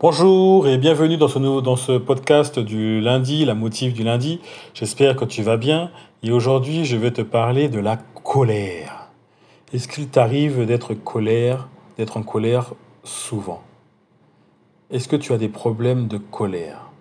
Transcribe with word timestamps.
Bonjour 0.00 0.68
et 0.68 0.78
bienvenue 0.78 1.16
dans 1.16 1.26
ce, 1.26 1.40
nouveau, 1.40 1.60
dans 1.60 1.74
ce 1.74 1.98
podcast 1.98 2.60
du 2.60 3.00
lundi, 3.00 3.44
la 3.44 3.56
motive 3.56 3.94
du 3.94 4.04
lundi. 4.04 4.40
J'espère 4.72 5.16
que 5.16 5.24
tu 5.24 5.42
vas 5.42 5.56
bien. 5.56 5.90
Et 6.22 6.30
aujourd'hui 6.30 6.84
je 6.84 6.96
vais 6.96 7.10
te 7.10 7.20
parler 7.20 7.68
de 7.68 7.80
la 7.80 7.96
colère. 8.22 9.08
Est-ce 9.72 9.88
qu'il 9.88 10.06
t'arrive 10.06 10.66
d'être 10.66 10.94
colère, 10.94 11.66
d'être 11.96 12.16
en 12.16 12.22
colère 12.22 12.74
souvent? 13.02 13.60
Est-ce 14.92 15.08
que 15.08 15.16
tu 15.16 15.32
as 15.32 15.36
des 15.36 15.48
problèmes 15.48 16.06
de 16.06 16.18
colère? 16.18 16.92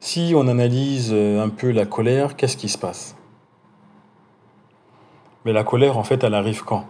Si 0.00 0.32
on 0.34 0.48
analyse 0.48 1.14
un 1.14 1.48
peu 1.48 1.70
la 1.70 1.86
colère, 1.86 2.34
qu'est-ce 2.34 2.56
qui 2.56 2.68
se 2.68 2.76
passe? 2.76 3.14
Mais 5.44 5.52
la 5.52 5.62
colère 5.62 5.96
en 5.96 6.02
fait 6.02 6.24
elle 6.24 6.34
arrive 6.34 6.64
quand? 6.64 6.86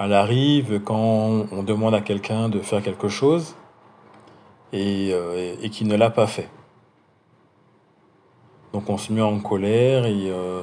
Elle 0.00 0.14
arrive 0.14 0.80
quand 0.80 1.44
on 1.52 1.62
demande 1.62 1.94
à 1.94 2.00
quelqu'un 2.00 2.48
de 2.48 2.60
faire 2.60 2.82
quelque 2.82 3.08
chose 3.08 3.54
euh, 4.74 5.56
et, 5.60 5.70
qui 5.70 5.84
ne 5.84 5.96
l'a 5.96 6.10
pas 6.10 6.26
fait. 6.26 6.48
Donc 8.72 8.88
on 8.88 8.96
se 8.96 9.12
met 9.12 9.20
en 9.20 9.38
colère 9.38 10.06
et 10.06 10.30
euh, 10.30 10.62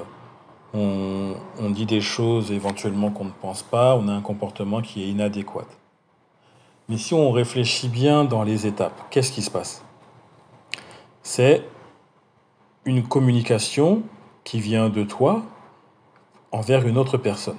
on, 0.74 1.36
on, 1.60 1.70
dit 1.70 1.86
des 1.86 2.02
choses 2.02 2.52
éventuellement 2.52 3.12
qu'on 3.12 3.26
ne 3.26 3.32
pense 3.42 3.62
pas, 3.62 3.96
on 3.96 4.08
a 4.08 4.12
un 4.12 4.22
comportement 4.22 4.82
qui 4.82 5.04
est 5.04 5.08
inadéquat. 5.08 5.68
Mais 6.88 6.98
si 6.98 7.14
on 7.14 7.32
réfléchit 7.32 7.88
bien 7.88 8.24
dans 8.24 8.42
les 8.44 8.66
étapes, 8.66 9.00
qu'est-ce 9.12 9.32
qui 9.32 9.44
se 9.44 9.52
passe? 9.52 9.84
C'est 11.22 11.64
une 12.86 13.04
communication 13.04 14.02
qui 14.44 14.60
vient 14.60 14.90
de 14.90 15.04
toi 15.04 15.44
envers 16.52 16.88
une 16.88 16.98
autre 16.98 17.18
personne. 17.18 17.58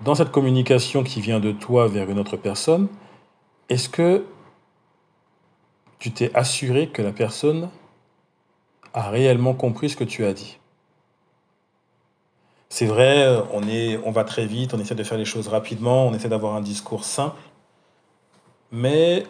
Dans 0.00 0.16
cette 0.16 0.32
communication 0.32 1.04
qui 1.04 1.20
vient 1.20 1.38
de 1.38 1.52
toi 1.52 1.86
vers 1.86 2.10
une 2.10 2.18
autre 2.18 2.36
personne, 2.36 2.88
est-ce 3.68 3.88
que 3.88 4.24
tu 5.98 6.12
t'es 6.12 6.34
assuré 6.34 6.88
que 6.88 7.02
la 7.02 7.12
personne 7.12 7.70
a 8.94 9.10
réellement 9.10 9.54
compris 9.54 9.90
ce 9.90 9.96
que 9.96 10.04
tu 10.04 10.24
as 10.24 10.32
dit. 10.32 10.58
C'est 12.68 12.86
vrai, 12.86 13.26
on, 13.52 13.62
est, 13.66 13.98
on 14.04 14.10
va 14.10 14.24
très 14.24 14.46
vite, 14.46 14.74
on 14.74 14.78
essaie 14.78 14.94
de 14.94 15.02
faire 15.02 15.18
les 15.18 15.24
choses 15.24 15.48
rapidement, 15.48 16.06
on 16.06 16.14
essaie 16.14 16.28
d'avoir 16.28 16.54
un 16.54 16.60
discours 16.60 17.04
simple, 17.04 17.40
mais 18.70 19.24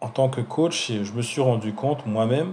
en 0.00 0.08
tant 0.08 0.28
que 0.28 0.40
coach, 0.40 0.92
je 0.92 1.12
me 1.12 1.22
suis 1.22 1.40
rendu 1.40 1.72
compte 1.72 2.06
moi-même 2.06 2.52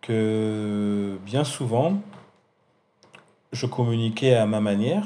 que 0.00 1.18
bien 1.24 1.44
souvent, 1.44 2.00
je 3.52 3.66
communiquais 3.66 4.34
à 4.34 4.46
ma 4.46 4.60
manière 4.60 5.04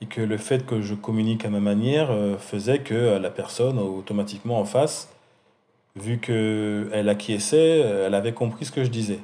et 0.00 0.06
que 0.06 0.20
le 0.20 0.36
fait 0.36 0.66
que 0.66 0.82
je 0.82 0.94
communique 0.94 1.44
à 1.44 1.50
ma 1.50 1.60
manière 1.60 2.10
euh, 2.10 2.36
faisait 2.36 2.80
que 2.80 3.18
la 3.18 3.30
personne 3.30 3.78
automatiquement 3.78 4.60
en 4.60 4.64
face 4.64 5.08
vu 6.02 6.18
qu'elle 6.18 7.08
acquiesçait, 7.08 7.82
euh, 7.84 8.06
elle 8.06 8.14
avait 8.14 8.32
compris 8.32 8.64
ce 8.64 8.72
que 8.72 8.84
je 8.84 8.90
disais. 8.90 9.20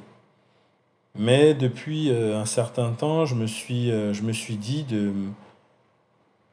Mais 1.17 1.53
depuis 1.53 2.09
euh, 2.09 2.39
un 2.39 2.45
certain 2.45 2.91
temps, 2.91 3.25
je 3.25 3.35
me 3.35 3.47
suis, 3.47 3.91
euh, 3.91 4.13
je 4.13 4.21
me 4.23 4.33
suis 4.33 4.57
dit 4.57 4.83
de, 4.83 5.13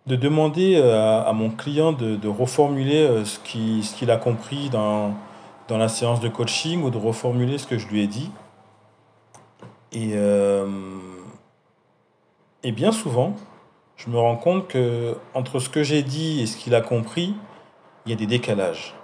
de 0.06 0.17
demander 0.17 0.81
à, 0.81 1.33
mon 1.33 1.51
client 1.51 1.92
de, 1.92 2.29
reformuler 2.29 3.25
ce 3.25 3.39
qu'il 3.41 3.84
ce 3.84 3.95
qu'il 3.95 4.11
a 4.11 4.17
compris 4.17 4.70
dans, 4.70 5.14
dans 5.69 5.79
la 5.79 5.89
séance 5.89 6.20
de 6.20 6.29
coaching 6.29 6.83
ou 6.83 6.91
de 6.91 6.98
reformuler 6.98 7.59
ce 7.59 7.67
que 7.67 7.79
je 7.79 7.89
lui 7.89 8.03
ai 8.03 8.07
dit. 8.07 8.31
Et, 9.92 10.14
et 12.64 12.73
bien 12.73 12.91
souvent, 12.91 13.36
je 13.97 14.11
me 14.11 14.19
rends 14.19 14.36
compte 14.36 14.67
que 14.67 15.17
entre 15.34 15.61
ce 15.61 15.69
que 15.69 15.83
j'ai 15.85 16.02
dit 16.02 16.41
et 16.41 16.46
ce 16.46 16.57
qu'il 16.57 16.75
a 16.75 16.80
compris, 16.80 17.35
il 18.07 18.11
y 18.11 18.13
a 18.13 18.17
des 18.17 18.27
décalages. 18.27 18.95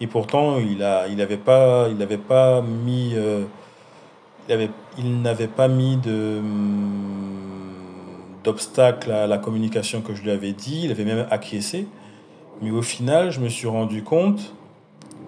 Et 0.00 0.06
pourtant, 0.06 0.58
il 0.58 0.82
a, 0.82 1.08
il 1.08 1.16
n'avait 1.16 1.36
pas, 1.36 1.88
pas 2.28 2.62
mis, 2.62 3.12
euh, 3.14 3.44
il 4.48 4.52
avait, 4.52 4.70
il 4.98 5.48
pas 5.56 5.68
mis 5.68 5.96
de 5.96 6.40
d'obstacle 8.44 9.10
à 9.10 9.26
la 9.26 9.38
communication 9.38 10.02
que 10.02 10.14
je 10.14 10.22
lui 10.22 10.30
avais 10.30 10.52
dit. 10.52 10.82
Il 10.84 10.90
avait 10.92 11.04
même 11.04 11.26
acquiescé. 11.30 11.88
Mais 12.62 12.70
au 12.70 12.82
final, 12.82 13.30
je 13.30 13.40
me 13.40 13.48
suis 13.48 13.66
rendu 13.66 14.02
compte 14.02 14.54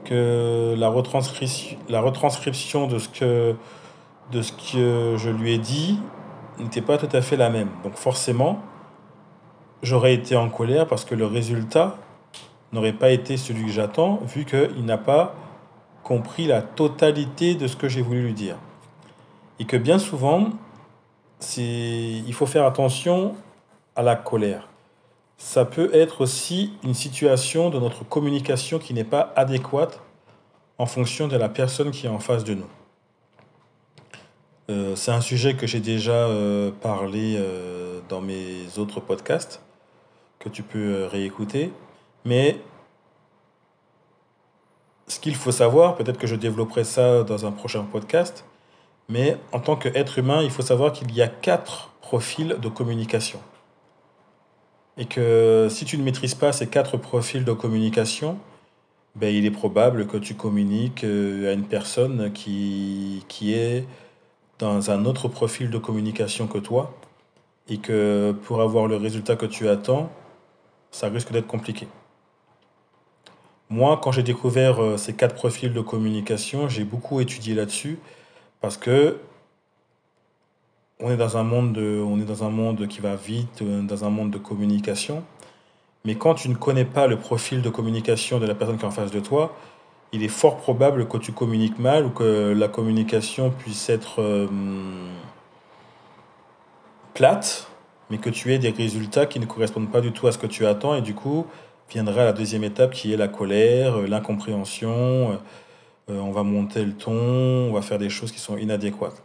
que 0.04 0.74
la 0.78 0.88
retranscription, 0.88 1.76
la 1.88 2.00
retranscription 2.00 2.86
de 2.86 2.98
ce 2.98 3.08
que 3.08 3.56
de 4.32 4.42
ce 4.42 4.52
que 4.52 5.16
je 5.16 5.30
lui 5.30 5.54
ai 5.54 5.58
dit 5.58 5.98
n'était 6.58 6.82
pas 6.82 6.98
tout 6.98 7.08
à 7.12 7.22
fait 7.22 7.36
la 7.36 7.50
même. 7.50 7.70
Donc 7.82 7.94
forcément, 7.94 8.60
j'aurais 9.82 10.14
été 10.14 10.36
en 10.36 10.48
colère 10.48 10.86
parce 10.86 11.04
que 11.04 11.14
le 11.14 11.26
résultat 11.26 11.96
n'aurait 12.72 12.92
pas 12.92 13.10
été 13.10 13.36
celui 13.36 13.66
que 13.66 13.72
j'attends, 13.72 14.16
vu 14.26 14.44
qu'il 14.44 14.84
n'a 14.84 14.98
pas 14.98 15.34
compris 16.02 16.46
la 16.46 16.62
totalité 16.62 17.54
de 17.54 17.66
ce 17.66 17.76
que 17.76 17.88
j'ai 17.88 18.02
voulu 18.02 18.22
lui 18.22 18.34
dire. 18.34 18.56
Et 19.58 19.64
que 19.64 19.76
bien 19.76 19.98
souvent, 19.98 20.50
il 21.56 22.32
faut 22.32 22.46
faire 22.46 22.64
attention 22.64 23.34
à 23.96 24.02
la 24.02 24.16
colère. 24.16 24.68
Ça 25.36 25.64
peut 25.64 25.90
être 25.94 26.20
aussi 26.20 26.72
une 26.82 26.94
situation 26.94 27.70
de 27.70 27.78
notre 27.78 28.04
communication 28.04 28.78
qui 28.78 28.92
n'est 28.92 29.04
pas 29.04 29.32
adéquate 29.36 30.00
en 30.78 30.86
fonction 30.86 31.28
de 31.28 31.36
la 31.36 31.48
personne 31.48 31.90
qui 31.90 32.06
est 32.06 32.10
en 32.10 32.18
face 32.18 32.44
de 32.44 32.54
nous. 32.54 32.66
Euh, 34.70 34.96
c'est 34.96 35.12
un 35.12 35.20
sujet 35.20 35.54
que 35.54 35.66
j'ai 35.66 35.80
déjà 35.80 36.12
euh, 36.12 36.70
parlé 36.70 37.36
euh, 37.38 38.00
dans 38.08 38.20
mes 38.20 38.78
autres 38.78 39.00
podcasts, 39.00 39.62
que 40.38 40.48
tu 40.48 40.62
peux 40.62 41.06
réécouter. 41.10 41.72
Mais 42.24 42.60
ce 45.06 45.20
qu'il 45.20 45.34
faut 45.34 45.52
savoir, 45.52 45.96
peut-être 45.96 46.18
que 46.18 46.26
je 46.26 46.36
développerai 46.36 46.84
ça 46.84 47.22
dans 47.22 47.46
un 47.46 47.52
prochain 47.52 47.82
podcast, 47.84 48.44
mais 49.08 49.36
en 49.52 49.60
tant 49.60 49.76
qu'être 49.76 50.18
humain, 50.18 50.42
il 50.42 50.50
faut 50.50 50.62
savoir 50.62 50.92
qu'il 50.92 51.12
y 51.14 51.22
a 51.22 51.28
quatre 51.28 51.90
profils 52.02 52.56
de 52.60 52.68
communication. 52.68 53.40
Et 54.98 55.06
que 55.06 55.68
si 55.70 55.84
tu 55.84 55.96
ne 55.96 56.02
maîtrises 56.02 56.34
pas 56.34 56.52
ces 56.52 56.66
quatre 56.66 56.96
profils 56.96 57.44
de 57.44 57.52
communication, 57.52 58.38
ben, 59.14 59.34
il 59.34 59.46
est 59.46 59.50
probable 59.50 60.06
que 60.06 60.16
tu 60.16 60.34
communiques 60.34 61.04
euh, 61.04 61.50
à 61.50 61.52
une 61.52 61.64
personne 61.64 62.32
qui, 62.32 63.24
qui 63.28 63.54
est 63.54 63.86
dans 64.58 64.90
un 64.90 65.04
autre 65.04 65.28
profil 65.28 65.70
de 65.70 65.78
communication 65.78 66.46
que 66.46 66.58
toi, 66.58 66.94
et 67.68 67.78
que 67.78 68.34
pour 68.44 68.60
avoir 68.60 68.86
le 68.86 68.96
résultat 68.96 69.36
que 69.36 69.46
tu 69.46 69.68
attends, 69.68 70.10
ça 70.90 71.08
risque 71.08 71.32
d'être 71.32 71.46
compliqué. 71.46 71.86
Moi, 73.70 74.00
quand 74.02 74.12
j'ai 74.12 74.22
découvert 74.22 74.82
euh, 74.82 74.96
ces 74.96 75.14
quatre 75.14 75.34
profils 75.34 75.72
de 75.72 75.80
communication, 75.82 76.68
j'ai 76.68 76.84
beaucoup 76.84 77.20
étudié 77.20 77.54
là-dessus 77.54 77.98
parce 78.62 78.78
que 78.78 79.18
on 81.00 81.10
est 81.10 81.16
dans 81.16 81.36
un 81.36 81.42
monde 81.42 81.74
de, 81.74 82.00
on 82.00 82.18
est 82.18 82.24
dans 82.24 82.44
un 82.44 82.50
monde 82.50 82.88
qui 82.88 83.00
va 83.00 83.14
vite, 83.14 83.62
euh, 83.62 83.82
dans 83.82 84.04
un 84.04 84.10
monde 84.10 84.30
de 84.30 84.38
communication. 84.38 85.22
Mais 86.04 86.14
quand 86.14 86.34
tu 86.34 86.48
ne 86.48 86.54
connais 86.54 86.86
pas 86.86 87.06
le 87.06 87.18
profil 87.18 87.60
de 87.60 87.68
communication 87.68 88.38
de 88.38 88.46
la 88.46 88.54
personne 88.54 88.78
qui 88.78 88.84
est 88.84 88.88
en 88.88 88.90
face 88.90 89.10
de 89.10 89.20
toi, 89.20 89.54
il 90.12 90.22
est 90.22 90.28
fort 90.28 90.56
probable 90.56 91.06
que 91.06 91.18
tu 91.18 91.32
communiques 91.32 91.78
mal 91.78 92.06
ou 92.06 92.10
que 92.10 92.54
la 92.56 92.68
communication 92.68 93.50
puisse 93.50 93.90
être 93.90 94.22
euh, 94.22 94.46
plate, 97.12 97.68
mais 98.08 98.16
que 98.16 98.30
tu 98.30 98.54
aies 98.54 98.58
des 98.58 98.70
résultats 98.70 99.26
qui 99.26 99.38
ne 99.38 99.44
correspondent 99.44 99.90
pas 99.90 100.00
du 100.00 100.12
tout 100.12 100.26
à 100.26 100.32
ce 100.32 100.38
que 100.38 100.46
tu 100.46 100.64
attends 100.64 100.94
et 100.94 101.02
du 101.02 101.14
coup, 101.14 101.46
viendra 101.90 102.24
la 102.24 102.32
deuxième 102.32 102.64
étape 102.64 102.92
qui 102.92 103.12
est 103.12 103.16
la 103.16 103.28
colère, 103.28 103.98
euh, 103.98 104.06
l'incompréhension. 104.06 105.32
Euh, 105.32 105.36
euh, 106.10 106.20
on 106.20 106.30
va 106.30 106.42
monter 106.42 106.84
le 106.84 106.92
ton, 106.92 107.12
on 107.12 107.72
va 107.72 107.82
faire 107.82 107.98
des 107.98 108.10
choses 108.10 108.32
qui 108.32 108.38
sont 108.38 108.56
inadéquates. 108.56 109.22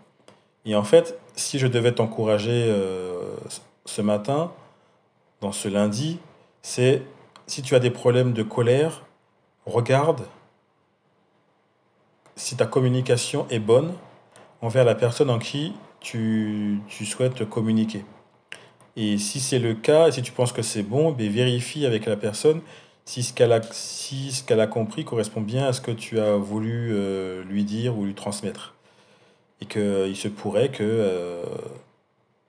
Et 0.65 0.75
en 0.75 0.83
fait, 0.83 1.17
si 1.35 1.59
je 1.59 1.67
devais 1.67 1.93
t'encourager 1.93 2.73
ce 3.85 4.01
matin, 4.01 4.51
dans 5.41 5.51
ce 5.51 5.67
lundi, 5.67 6.19
c'est 6.61 7.01
si 7.47 7.61
tu 7.61 7.75
as 7.75 7.79
des 7.79 7.89
problèmes 7.89 8.31
de 8.31 8.43
colère, 8.43 9.03
regarde 9.65 10.21
si 12.35 12.55
ta 12.55 12.65
communication 12.65 13.45
est 13.49 13.59
bonne 13.59 13.93
envers 14.61 14.85
la 14.85 14.95
personne 14.95 15.29
en 15.29 15.39
qui 15.39 15.73
tu, 15.99 16.79
tu 16.87 17.05
souhaites 17.05 17.47
communiquer. 17.49 18.05
Et 18.95 19.17
si 19.17 19.39
c'est 19.39 19.59
le 19.59 19.73
cas, 19.73 20.11
si 20.11 20.21
tu 20.21 20.31
penses 20.31 20.51
que 20.51 20.61
c'est 20.61 20.83
bon, 20.83 21.11
ben 21.11 21.29
vérifie 21.29 21.85
avec 21.85 22.05
la 22.05 22.15
personne 22.15 22.61
si 23.05 23.23
ce 23.23 23.33
qu'elle 23.33 23.51
a, 23.51 23.61
si 23.71 24.31
ce 24.31 24.53
a 24.53 24.67
compris 24.67 25.03
correspond 25.03 25.41
bien 25.41 25.65
à 25.65 25.73
ce 25.73 25.81
que 25.81 25.91
tu 25.91 26.19
as 26.19 26.35
voulu 26.35 26.89
euh, 26.91 27.43
lui 27.43 27.63
dire 27.63 27.97
ou 27.97 28.05
lui 28.05 28.13
transmettre. 28.13 28.73
Et 29.61 29.65
qu'il 29.65 30.15
se 30.15 30.27
pourrait 30.27 30.69
que 30.69 30.83
euh, 30.83 31.43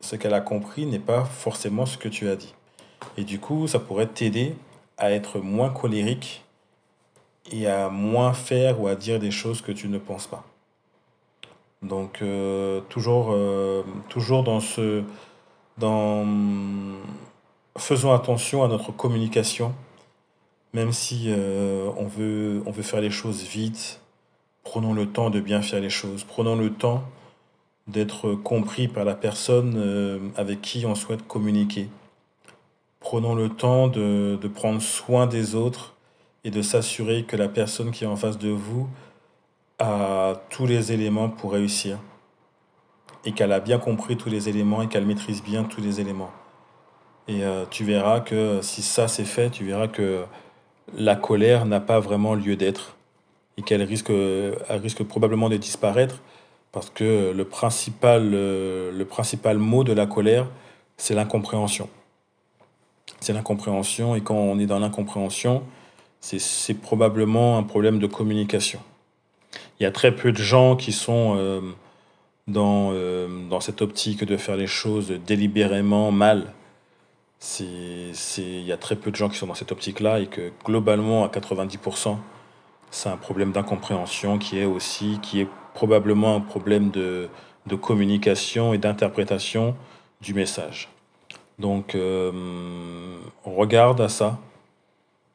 ce 0.01 0.17
qu'elle 0.17 0.35
a 0.35 0.41
compris 0.41 0.87
n'est 0.87 0.99
pas 0.99 1.25
forcément 1.25 1.87
ce 1.87 1.99
que 1.99 2.09
tu 2.09 2.29
as 2.29 2.37
dit. 2.37 2.55
Et 3.17 3.25
du 3.25 3.39
coup, 3.39 3.67
ça 3.67 3.79
pourrait 3.79 4.07
t'aider 4.07 4.55
à 4.97 5.11
être 5.13 5.41
moins 5.41 5.71
colérique 5.71 6.45
et 7.53 7.67
à 7.67 7.89
moins 7.89 8.33
faire 8.33 8.81
ou 8.81 8.89
à 8.89 8.95
dire 8.95 9.19
des 9.19 9.31
choses 9.31 9.61
que 9.61 9.73
tu 9.73 9.89
ne 9.89 9.99
penses 9.99 10.27
pas. 10.27 10.45
Donc, 11.83 12.23
euh, 12.23 12.81
toujours, 12.89 13.37
toujours 14.09 14.43
dans 14.43 14.61
ce 14.61 15.05
dans... 15.79 16.27
Faisons 17.77 18.13
attention 18.13 18.63
à 18.63 18.69
notre 18.69 18.93
communication, 18.93 19.75
même 20.75 20.93
si 20.93 21.25
euh, 21.27 21.91
on, 21.97 22.07
veut, 22.07 22.63
on 22.67 22.71
veut 22.71 22.85
faire 22.85 23.01
les 23.01 23.11
choses 23.11 23.43
vite, 23.43 24.01
prenons 24.63 24.93
le 24.93 25.07
temps 25.07 25.29
de 25.29 25.41
bien 25.41 25.61
faire 25.61 25.81
les 25.81 25.91
choses. 25.91 26.23
Prenons 26.23 26.55
le 26.55 26.73
temps 26.73 27.03
d'être 27.89 28.35
compris 28.35 28.87
par 28.87 29.05
la 29.05 29.15
personne 29.15 29.75
euh, 29.77 30.19
avec 30.37 30.63
qui 30.63 30.87
on 30.87 30.95
souhaite 30.95 31.27
communiquer. 31.27 31.89
Prenons 33.01 33.35
le 33.35 33.49
temps 33.49 33.89
de, 33.89 34.39
de 34.41 34.49
prendre 34.49 34.81
soin 34.81 35.27
des 35.27 35.57
autres 35.57 35.95
et 36.45 36.51
de 36.51 36.63
s'assurer 36.63 37.25
que 37.25 37.37
la 37.37 37.49
personne 37.49 37.91
qui 37.91 38.05
est 38.05 38.07
en 38.07 38.17
face 38.17 38.39
de 38.39 38.51
vous 38.51 38.89
a 39.81 40.35
tous 40.51 40.67
les 40.67 40.93
éléments 40.93 41.29
pour 41.29 41.53
réussir 41.53 41.99
et 43.25 43.33
qu'elle 43.33 43.53
a 43.53 43.61
bien 43.61 43.79
compris 43.79 44.17
tous 44.17 44.29
les 44.29 44.49
éléments 44.49 44.83
et 44.83 44.89
qu'elle 44.89 45.07
maîtrise 45.07 45.43
bien 45.43 45.65
tous 45.65 45.81
les 45.81 46.01
éléments. 46.01 46.31
Et 47.27 47.43
euh, 47.45 47.65
tu 47.71 47.85
verras 47.85 48.21
que 48.21 48.61
si 48.63 48.83
ça 48.83 49.09
c'est 49.09 49.25
fait, 49.25 49.51
tu 49.51 49.65
verras 49.65 49.89
que 49.89 50.25
la 50.95 51.17
colère 51.17 51.65
n'a 51.65 51.81
pas 51.81 52.01
vraiment 52.01 52.35
lieu 52.35 52.57
d'être 52.57 52.97
et 53.57 53.63
qu'elle 53.63 53.83
risque, 53.83 54.11
elle 54.11 54.81
risque 54.83 55.03
probablement 55.05 55.49
de 55.49 55.57
disparaître 55.57 56.21
parce 56.73 56.91
que 56.91 57.33
le 57.35 57.45
principal, 57.45 58.31
le 58.31 59.05
principal 59.05 59.59
mot 59.59 59.85
de 59.85 59.93
la 59.93 60.07
colère, 60.07 60.47
c'est 60.97 61.15
l'incompréhension. 61.15 61.89
C'est 63.21 63.33
l'incompréhension 63.33 64.15
et 64.17 64.21
quand 64.21 64.35
on 64.35 64.59
est 64.59 64.67
dans 64.67 64.79
l'incompréhension, 64.81 65.63
c'est 66.21 66.75
probablement 66.75 67.59
un 67.59 67.63
problème 67.63 67.99
de 67.99 68.07
communication. 68.07 68.81
Il 69.79 69.83
y 69.83 69.87
a 69.87 69.91
très 69.91 70.15
peu 70.15 70.33
de 70.33 70.39
gens 70.39 70.77
qui 70.77 70.93
sont 70.93 71.35
euh, 71.37 71.61
dans, 72.47 72.91
euh, 72.93 73.49
dans 73.49 73.61
cette 73.61 73.83
optique 73.83 74.25
de 74.25 74.37
faire 74.37 74.57
les 74.57 74.67
choses 74.67 75.11
délibérément 75.27 76.13
mal. 76.13 76.53
Il 77.59 78.65
y 78.65 78.73
a 78.73 78.77
très 78.77 78.97
peu 78.97 79.11
de 79.11 79.17
gens 79.17 79.29
qui 79.29 79.37
sont 79.37 79.47
dans 79.47 79.55
cette 79.55 79.73
optique-là 79.73 80.21
et 80.21 80.27
que 80.27 80.53
globalement, 80.65 81.25
à 81.25 81.29
90%, 81.29 82.17
c'est 82.91 83.09
un 83.09 83.17
problème 83.17 83.53
d'incompréhension 83.53 84.39
qui 84.39 84.59
est 84.59 84.65
aussi, 84.65 85.19
qui 85.21 85.41
est 85.41 85.49
probablement 85.75 86.37
un 86.37 86.41
problème 86.41 86.91
de, 86.91 87.29
de 87.67 87.77
communication 87.77 88.73
et 88.73 88.79
d'interprétation 88.79 89.75
du 90.21 90.33
message. 90.33 90.89
Donc, 91.59 91.95
euh, 91.95 93.19
regarde 93.45 94.01
à 94.01 94.09
ça. 94.09 94.39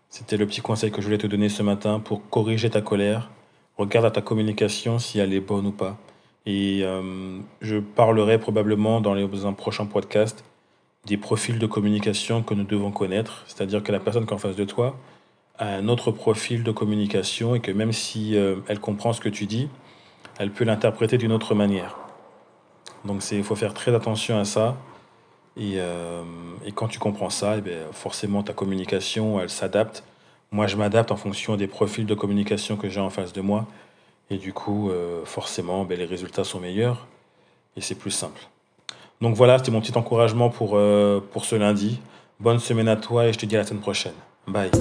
C'était 0.09 0.37
le 0.37 0.47
petit 0.47 0.61
conseil 0.61 0.91
que 0.91 1.01
je 1.01 1.05
voulais 1.05 1.19
te 1.19 1.27
donner 1.27 1.49
ce 1.49 1.61
matin 1.61 1.99
pour 1.99 2.27
corriger 2.29 2.69
ta 2.69 2.81
colère. 2.81 3.29
Regarde 3.77 4.05
à 4.05 4.11
ta 4.11 4.21
communication 4.21 4.97
si 4.97 5.19
elle 5.19 5.33
est 5.33 5.39
bonne 5.39 5.67
ou 5.67 5.71
pas. 5.71 5.97
Et 6.49 6.81
euh, 6.81 7.37
je 7.61 7.77
parlerai 7.77 8.39
probablement 8.39 9.01
dans, 9.01 9.13
un 9.13 9.53
prochain 9.53 9.85
podcast 9.85 10.43
des 11.05 11.15
profils 11.15 11.59
de 11.59 11.67
communication 11.67 12.41
que 12.41 12.55
nous 12.55 12.63
devons 12.63 12.89
connaître. 12.89 13.43
C'est-à-dire 13.45 13.83
que 13.83 13.91
la 13.91 13.99
personne 13.99 14.25
qui 14.25 14.31
est 14.31 14.35
en 14.35 14.39
face 14.39 14.55
de 14.55 14.65
toi, 14.65 14.97
un 15.59 15.87
autre 15.87 16.09
profil 16.09 16.63
de 16.63 16.71
communication 16.71 17.53
et 17.53 17.59
que 17.59 17.71
même 17.71 17.93
si 17.93 18.35
euh, 18.35 18.55
elle 18.67 18.79
comprend 18.79 19.13
ce 19.13 19.21
que 19.21 19.29
tu 19.29 19.45
dis, 19.45 19.69
elle 20.39 20.49
peut 20.49 20.63
l'interpréter 20.63 21.19
d'une 21.19 21.33
autre 21.33 21.53
manière. 21.53 21.99
Donc 23.05 23.21
il 23.31 23.43
faut 23.43 23.55
faire 23.55 23.75
très 23.75 23.93
attention 23.93 24.39
à 24.39 24.43
ça. 24.43 24.75
Et, 25.55 25.73
euh, 25.75 26.23
et 26.65 26.71
quand 26.71 26.87
tu 26.87 26.97
comprends 26.97 27.29
ça, 27.29 27.57
eh 27.57 27.61
forcément 27.91 28.41
ta 28.41 28.53
communication, 28.53 29.39
elle 29.39 29.51
s'adapte. 29.51 30.03
Moi, 30.51 30.65
je 30.65 30.77
m'adapte 30.77 31.11
en 31.11 31.15
fonction 31.15 31.57
des 31.57 31.67
profils 31.67 32.07
de 32.07 32.15
communication 32.15 32.75
que 32.75 32.89
j'ai 32.89 33.01
en 33.01 33.11
face 33.11 33.33
de 33.33 33.41
moi. 33.41 33.67
Et 34.29 34.37
du 34.37 34.53
coup, 34.53 34.89
euh, 34.89 35.25
forcément, 35.25 35.85
ben, 35.85 35.97
les 35.97 36.05
résultats 36.05 36.43
sont 36.43 36.59
meilleurs 36.59 37.07
et 37.75 37.81
c'est 37.81 37.95
plus 37.95 38.11
simple. 38.11 38.41
Donc 39.21 39.35
voilà, 39.35 39.57
c'était 39.57 39.71
mon 39.71 39.81
petit 39.81 39.97
encouragement 39.97 40.49
pour, 40.49 40.79
pour 41.31 41.45
ce 41.45 41.55
lundi. 41.55 41.99
Bonne 42.39 42.59
semaine 42.59 42.87
à 42.87 42.95
toi 42.95 43.27
et 43.27 43.33
je 43.33 43.39
te 43.39 43.45
dis 43.45 43.55
à 43.55 43.59
la 43.59 43.65
semaine 43.65 43.81
prochaine. 43.81 44.13
Bye. 44.47 44.71